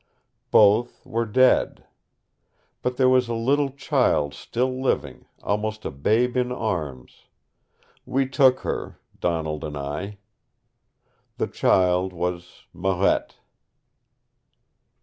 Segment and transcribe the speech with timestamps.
[0.49, 1.85] Both were dead.
[2.81, 7.25] But there was a little child still living, almost a babe in arms.
[8.03, 10.17] We took her, Donald and I.
[11.37, 13.35] The child was Marette."